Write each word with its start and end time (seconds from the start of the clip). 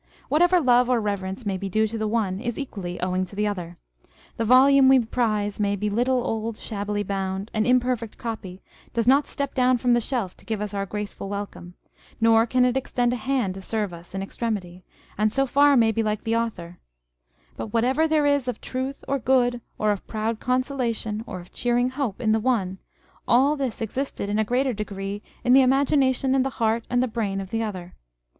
Whatever 0.29 0.59
love 0.59 0.89
or 0.89 0.99
reverence 0.99 1.45
may 1.45 1.57
be 1.57 1.69
due 1.69 1.85
to 1.85 1.95
the 1.95 2.07
one, 2.07 2.39
is 2.39 2.57
equally 2.57 2.99
owing 3.01 3.23
to 3.25 3.35
the 3.35 3.45
other. 3.45 3.77
The 4.37 4.43
volume 4.43 4.89
we 4.89 4.97
prize 5.05 5.59
may 5.59 5.75
be 5.75 5.91
little, 5.91 6.25
old, 6.25 6.57
shabbily 6.57 7.03
bound, 7.03 7.51
an 7.53 7.67
imperfect 7.67 8.17
copy, 8.17 8.63
does 8.95 9.07
not 9.07 9.27
step 9.27 9.53
down 9.53 9.77
from 9.77 9.93
the 9.93 10.01
shelf 10.01 10.35
to 10.37 10.45
give 10.45 10.59
us 10.59 10.73
a 10.73 10.87
graceful 10.89 11.29
welcome, 11.29 11.75
nor 12.19 12.47
can 12.47 12.65
it 12.65 12.75
extend 12.75 13.13
a 13.13 13.15
hand 13.15 13.53
to 13.53 13.61
serve 13.61 13.93
us 13.93 14.15
in 14.15 14.23
extremity, 14.23 14.83
and 15.19 15.31
so 15.31 15.45
far 15.45 15.77
may 15.77 15.91
be 15.91 16.01
like 16.01 16.23
the 16.23 16.35
author: 16.35 16.79
but 17.55 17.67
what 17.67 17.83
ever 17.83 18.07
there 18.07 18.25
is 18.25 18.47
of 18.47 18.59
truth 18.59 19.03
or 19.07 19.19
good 19.19 19.61
or 19.77 19.91
of 19.91 20.07
proud 20.07 20.39
consolation 20.39 21.23
or 21.27 21.39
of 21.41 21.51
cheering 21.51 21.91
hope 21.91 22.19
in 22.19 22.31
the 22.31 22.39
one, 22.39 22.79
all 23.27 23.55
this 23.55 23.81
existed 23.81 24.29
in 24.31 24.39
a 24.39 24.43
greater 24.43 24.73
degree 24.73 25.21
in 25.43 25.53
the 25.53 25.61
imagination 25.61 26.33
and 26.33 26.43
the 26.43 26.49
heart 26.57 26.85
and 26.89 27.13
brain 27.13 27.39
of 27.39 27.51
the 27.51 27.61
other. 27.61 27.93